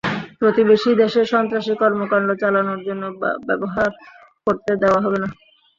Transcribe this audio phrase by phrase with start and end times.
[0.39, 3.03] প্রতিবেশী দেশে সন্ত্রাসী কর্মকাণ্ড চালানোর জন্য
[3.47, 3.89] ব্যবহার
[4.45, 5.27] করতে দেওয়া হবে না।